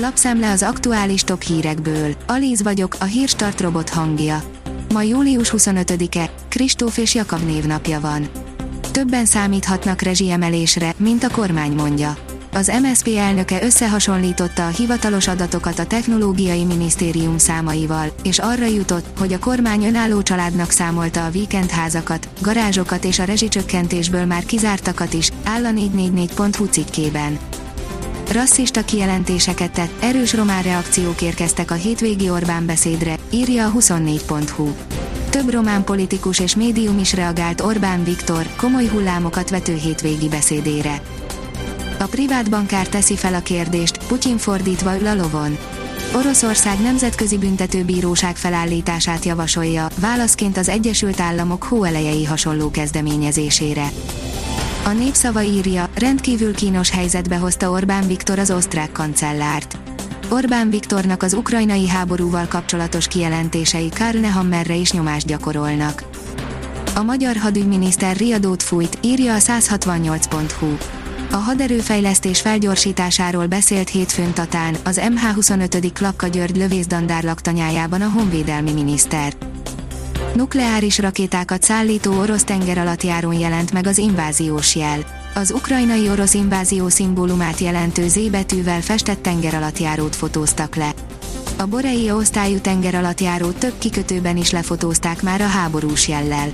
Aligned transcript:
Lapszemle 0.00 0.50
az 0.50 0.62
aktuális 0.62 1.22
top 1.22 1.42
hírekből. 1.42 2.14
Alíz 2.26 2.62
vagyok, 2.62 2.96
a 3.00 3.04
hírstart 3.04 3.60
robot 3.60 3.88
hangja. 3.88 4.42
Ma 4.92 5.02
július 5.02 5.52
25-e, 5.56 6.30
Kristóf 6.48 6.96
és 6.98 7.14
Jakab 7.14 7.42
névnapja 7.46 8.00
van. 8.00 8.28
Többen 8.92 9.24
számíthatnak 9.24 10.02
rezsiemelésre, 10.02 10.94
mint 10.96 11.24
a 11.24 11.30
kormány 11.30 11.72
mondja. 11.72 12.16
Az 12.52 12.72
MSZP 12.82 13.08
elnöke 13.16 13.62
összehasonlította 13.62 14.66
a 14.66 14.70
hivatalos 14.70 15.28
adatokat 15.28 15.78
a 15.78 15.86
Technológiai 15.86 16.64
Minisztérium 16.64 17.38
számaival, 17.38 18.12
és 18.22 18.38
arra 18.38 18.66
jutott, 18.66 19.18
hogy 19.18 19.32
a 19.32 19.38
kormány 19.38 19.84
önálló 19.84 20.22
családnak 20.22 20.70
számolta 20.70 21.24
a 21.24 21.30
víkendházakat, 21.30 22.28
garázsokat 22.40 23.04
és 23.04 23.18
a 23.18 23.24
rezsicsökkentésből 23.24 24.24
már 24.24 24.44
kizártakat 24.44 25.12
is, 25.12 25.30
áll 25.44 25.64
a 25.64 25.70
444.hu 25.70 26.64
cikkében. 26.64 27.38
Rasszista 28.32 28.84
kijelentéseket 28.84 29.70
tett, 29.72 30.02
erős 30.02 30.34
román 30.34 30.62
reakciók 30.62 31.22
érkeztek 31.22 31.70
a 31.70 31.74
hétvégi 31.74 32.30
Orbán 32.30 32.66
beszédre, 32.66 33.16
írja 33.30 33.66
a 33.66 33.72
24.hu. 33.72 34.68
Több 35.30 35.50
román 35.50 35.84
politikus 35.84 36.40
és 36.40 36.56
médium 36.56 36.98
is 36.98 37.14
reagált 37.14 37.60
Orbán 37.60 38.04
Viktor 38.04 38.46
komoly 38.56 38.86
hullámokat 38.86 39.50
vető 39.50 39.74
hétvégi 39.74 40.28
beszédére. 40.28 41.00
A 41.98 42.04
privát 42.04 42.50
bankár 42.50 42.88
teszi 42.88 43.16
fel 43.16 43.34
a 43.34 43.40
kérdést, 43.40 44.06
Putyin 44.06 44.36
fordítva 44.38 44.98
ül 44.98 45.06
a 45.06 45.14
lovon. 45.14 45.58
Oroszország 46.14 46.80
nemzetközi 46.80 47.38
büntetőbíróság 47.38 48.36
felállítását 48.36 49.24
javasolja, 49.24 49.88
válaszként 50.00 50.56
az 50.56 50.68
Egyesült 50.68 51.20
Államok 51.20 51.62
hóelejei 51.62 52.24
hasonló 52.24 52.70
kezdeményezésére. 52.70 53.90
A 54.88 54.92
népszava 54.92 55.42
írja, 55.42 55.88
rendkívül 55.94 56.54
kínos 56.54 56.90
helyzetbe 56.90 57.36
hozta 57.36 57.70
Orbán 57.70 58.06
Viktor 58.06 58.38
az 58.38 58.50
osztrák 58.50 58.92
kancellárt. 58.92 59.78
Orbán 60.30 60.70
Viktornak 60.70 61.22
az 61.22 61.32
ukrajnai 61.32 61.88
háborúval 61.88 62.46
kapcsolatos 62.46 63.08
kijelentései 63.08 63.88
Karl 63.88 64.18
Nehammerre 64.18 64.74
is 64.74 64.92
nyomást 64.92 65.26
gyakorolnak. 65.26 66.04
A 66.94 67.02
magyar 67.02 67.36
hadügyminiszter 67.36 68.16
riadót 68.16 68.62
fújt, 68.62 68.98
írja 69.02 69.34
a 69.34 69.38
168.hu. 69.38 70.76
A 71.30 71.36
haderőfejlesztés 71.36 72.40
felgyorsításáról 72.40 73.46
beszélt 73.46 73.88
hétfőn 73.88 74.32
Tatán, 74.32 74.76
az 74.84 75.00
MH25. 75.02 75.90
Klapka 75.92 76.26
György 76.26 76.56
lövészdandár 76.56 77.24
laktanyájában 77.24 78.00
a 78.00 78.08
honvédelmi 78.08 78.72
miniszter. 78.72 79.32
Nukleáris 80.34 80.98
rakétákat 80.98 81.62
szállító 81.62 82.18
orosz 82.18 82.44
tengeralattjárón 82.44 83.34
jelent 83.34 83.72
meg 83.72 83.86
az 83.86 83.98
inváziós 83.98 84.76
jel. 84.76 84.98
Az 85.34 85.50
ukrajnai 85.50 86.10
orosz 86.10 86.34
invázió 86.34 86.88
szimbólumát 86.88 87.58
jelentő 87.58 88.08
Z 88.08 88.18
betűvel 88.30 88.80
festett 88.80 89.22
tengeralattjárót 89.22 90.16
fotóztak 90.16 90.74
le. 90.76 90.92
A 91.56 91.66
Borei 91.66 92.10
osztályú 92.10 92.58
tengeralattjárót 92.58 93.58
több 93.58 93.74
kikötőben 93.78 94.36
is 94.36 94.50
lefotózták 94.50 95.22
már 95.22 95.40
a 95.40 95.46
háborús 95.46 96.08
jellel. 96.08 96.48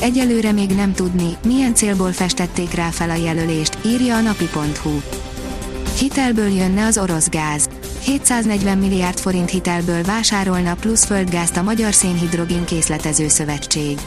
Egyelőre 0.00 0.52
még 0.52 0.70
nem 0.70 0.92
tudni, 0.92 1.36
milyen 1.44 1.74
célból 1.74 2.12
festették 2.12 2.74
rá 2.74 2.90
fel 2.90 3.10
a 3.10 3.14
jelölést, 3.14 3.78
írja 3.86 4.16
a 4.16 4.20
napi.hu. 4.20 5.00
Hitelből 5.98 6.48
jönne 6.48 6.86
az 6.86 6.98
orosz 6.98 7.28
gáz. 7.28 7.68
740 8.00 8.78
milliárd 8.78 9.18
forint 9.18 9.50
hitelből 9.50 10.02
vásárolna 10.02 10.74
plusz 10.74 11.04
földgázt 11.04 11.56
a 11.56 11.62
Magyar 11.62 11.94
Szénhidrogén 11.94 12.64
Készletező 12.64 13.28
Szövetség. 13.28 13.98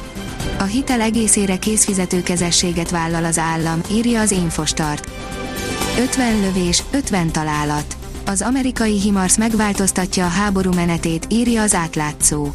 A 0.60 0.64
hitel 0.64 1.02
egészére 1.02 1.58
készfizetőkezességet 1.58 2.90
vállal 2.90 3.26
az 3.26 3.38
állam, 3.38 3.82
írja 3.92 4.22
az 4.22 4.32
Infostart. 4.32 5.10
50 6.00 6.40
lövés, 6.40 6.84
50 6.92 7.32
találat. 7.32 7.96
Az 8.26 8.42
amerikai 8.42 9.00
HIMARS 9.00 9.38
megváltoztatja 9.38 10.26
a 10.26 10.30
háború 10.30 10.74
menetét, 10.74 11.28
írja 11.30 11.62
az 11.62 11.74
átlátszó. 11.74 12.48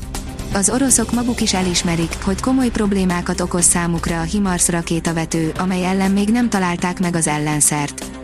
Az 0.53 0.71
oroszok 0.71 1.13
maguk 1.13 1.41
is 1.41 1.55
elismerik, 1.55 2.13
hogy 2.25 2.41
komoly 2.41 2.69
problémákat 2.69 3.41
okoz 3.41 3.65
számukra 3.65 4.21
a 4.21 4.25
HIMARS 4.25 4.69
rakétavető, 4.69 5.53
amely 5.59 5.85
ellen 5.85 6.11
még 6.11 6.29
nem 6.29 6.49
találták 6.49 7.01
meg 7.01 7.15
az 7.15 7.27
ellenszert. 7.27 8.20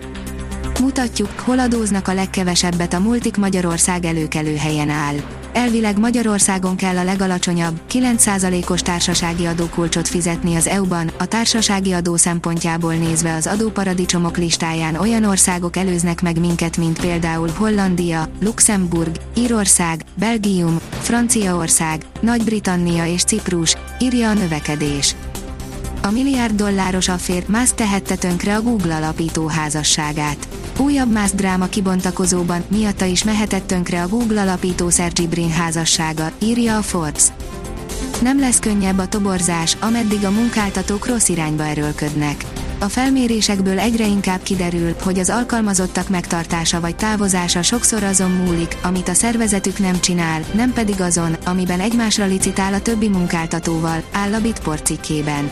Mutatjuk, 0.86 1.38
hol 1.38 1.58
adóznak 1.58 2.08
a 2.08 2.14
legkevesebbet 2.14 2.92
a 2.92 2.98
multik 2.98 3.36
Magyarország 3.36 4.04
előkelő 4.04 4.56
helyen 4.56 4.88
áll. 4.88 5.14
Elvileg 5.52 5.98
Magyarországon 5.98 6.76
kell 6.76 6.96
a 6.96 7.04
legalacsonyabb, 7.04 7.80
9%-os 7.90 8.82
társasági 8.82 9.46
adókulcsot 9.46 10.08
fizetni 10.08 10.54
az 10.54 10.66
EU-ban, 10.66 11.10
a 11.18 11.26
társasági 11.26 11.92
adó 11.92 12.16
szempontjából 12.16 12.94
nézve 12.94 13.34
az 13.34 13.46
adóparadicsomok 13.46 14.36
listáján 14.36 14.94
olyan 14.94 15.24
országok 15.24 15.76
előznek 15.76 16.22
meg 16.22 16.40
minket, 16.40 16.76
mint 16.76 17.00
például 17.00 17.48
Hollandia, 17.56 18.28
Luxemburg, 18.40 19.16
Írország, 19.36 20.04
Belgium, 20.14 20.78
Franciaország, 20.90 22.04
Nagy-Britannia 22.20 23.06
és 23.06 23.22
Ciprus, 23.22 23.76
írja 23.98 24.28
a 24.28 24.34
növekedés. 24.34 25.14
A 26.06 26.10
milliárd 26.10 26.54
dolláros 26.54 27.08
affér 27.08 27.44
más 27.48 27.70
tehette 27.74 28.16
tönkre 28.16 28.56
a 28.56 28.62
Google 28.62 28.94
alapító 28.94 29.46
házasságát. 29.46 30.48
Újabb 30.78 31.12
más 31.12 31.30
dráma 31.30 31.66
kibontakozóban, 31.66 32.64
miatta 32.68 33.04
is 33.04 33.24
mehetett 33.24 33.66
tönkre 33.66 34.02
a 34.02 34.08
Google 34.08 34.40
alapító 34.40 34.90
Sergey 34.90 35.26
Brin 35.26 35.50
házassága, 35.50 36.30
írja 36.38 36.76
a 36.76 36.82
Forbes. 36.82 37.24
Nem 38.22 38.40
lesz 38.40 38.58
könnyebb 38.58 38.98
a 38.98 39.08
toborzás, 39.08 39.76
ameddig 39.80 40.24
a 40.24 40.30
munkáltatók 40.30 41.06
rossz 41.06 41.28
irányba 41.28 41.64
erőlködnek. 41.64 42.44
A 42.78 42.88
felmérésekből 42.88 43.78
egyre 43.78 44.06
inkább 44.06 44.42
kiderül, 44.42 44.94
hogy 45.02 45.18
az 45.18 45.30
alkalmazottak 45.30 46.08
megtartása 46.08 46.80
vagy 46.80 46.96
távozása 46.96 47.62
sokszor 47.62 48.02
azon 48.02 48.30
múlik, 48.30 48.76
amit 48.82 49.08
a 49.08 49.14
szervezetük 49.14 49.78
nem 49.78 50.00
csinál, 50.00 50.44
nem 50.54 50.72
pedig 50.72 51.00
azon, 51.00 51.36
amiben 51.44 51.80
egymásra 51.80 52.24
licitál 52.26 52.74
a 52.74 52.80
többi 52.80 53.08
munkáltatóval, 53.08 54.02
áll 54.12 54.34
a 54.34 54.40
Bitport 54.40 54.86
cikkében. 54.86 55.50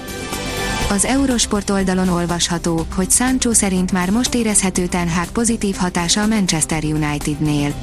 Az 0.91 1.05
Eurosport 1.05 1.71
oldalon 1.71 2.09
olvasható, 2.09 2.87
hogy 2.95 3.11
Sancho 3.11 3.53
szerint 3.53 3.93
már 3.93 4.11
most 4.11 4.35
érezhető 4.35 4.87
Ten 4.87 5.09
Hag 5.09 5.29
pozitív 5.29 5.77
hatása 5.77 6.23
a 6.23 6.27
Manchester 6.27 6.85
Unitednél. 6.85 7.75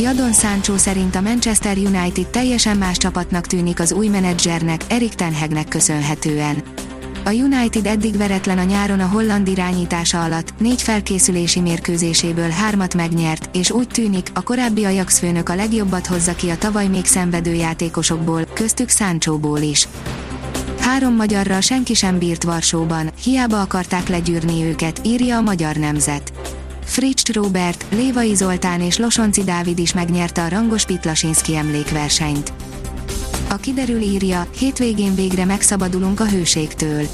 Jadon 0.00 0.32
Sancho 0.32 0.76
szerint 0.76 1.14
a 1.14 1.20
Manchester 1.20 1.76
United 1.76 2.26
teljesen 2.26 2.76
más 2.76 2.96
csapatnak 2.96 3.46
tűnik 3.46 3.80
az 3.80 3.92
új 3.92 4.08
menedzsernek, 4.08 4.80
Erik 4.88 5.14
Ten 5.14 5.34
Hagnek 5.34 5.68
köszönhetően. 5.68 6.62
A 7.26 7.30
United 7.30 7.86
eddig 7.86 8.16
veretlen 8.16 8.58
a 8.58 8.62
nyáron 8.62 9.00
a 9.00 9.06
holland 9.06 9.48
irányítása 9.48 10.22
alatt, 10.22 10.54
négy 10.58 10.82
felkészülési 10.82 11.60
mérkőzéséből 11.60 12.48
hármat 12.48 12.94
megnyert, 12.94 13.56
és 13.56 13.70
úgy 13.70 13.88
tűnik, 13.88 14.30
a 14.34 14.42
korábbi 14.42 14.84
Ajax 14.84 15.18
főnök 15.18 15.48
a 15.48 15.54
legjobbat 15.54 16.06
hozza 16.06 16.34
ki 16.34 16.48
a 16.48 16.58
tavaly 16.58 16.86
még 16.86 17.04
szenvedő 17.04 17.54
játékosokból, 17.54 18.44
köztük 18.54 18.88
Sanchóból 18.88 19.60
is. 19.60 19.88
Három 20.84 21.14
magyarral 21.14 21.60
senki 21.60 21.94
sem 21.94 22.18
bírt 22.18 22.42
Varsóban, 22.42 23.10
hiába 23.22 23.60
akarták 23.60 24.08
legyűrni 24.08 24.64
őket, 24.64 25.00
írja 25.04 25.36
a 25.36 25.40
Magyar 25.40 25.76
Nemzet. 25.76 26.32
Fritsch 26.84 27.34
Robert, 27.34 27.84
Lévai 27.90 28.34
Zoltán 28.34 28.80
és 28.80 28.98
Losonci 28.98 29.44
Dávid 29.44 29.78
is 29.78 29.94
megnyerte 29.94 30.42
a 30.42 30.48
rangos 30.48 30.84
Pitlasinski 30.84 31.56
emlékversenyt. 31.56 32.52
A 33.48 33.56
kiderül 33.56 34.00
írja, 34.00 34.46
hétvégén 34.58 35.14
végre 35.14 35.44
megszabadulunk 35.44 36.20
a 36.20 36.28
hőségtől. 36.28 37.06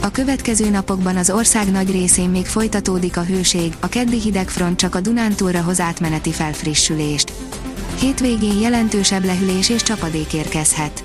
A 0.00 0.10
következő 0.10 0.70
napokban 0.70 1.16
az 1.16 1.30
ország 1.30 1.70
nagy 1.70 1.90
részén 1.90 2.28
még 2.28 2.46
folytatódik 2.46 3.16
a 3.16 3.24
hőség, 3.24 3.72
a 3.80 3.88
keddi 3.88 4.20
hidegfront 4.20 4.78
csak 4.78 4.94
a 4.94 5.00
Dunántúlra 5.00 5.62
hoz 5.62 5.80
átmeneti 5.80 6.32
felfrissülést. 6.32 7.32
Hétvégén 8.00 8.60
jelentősebb 8.60 9.24
lehűlés 9.24 9.68
és 9.68 9.82
csapadék 9.82 10.32
érkezhet. 10.32 11.04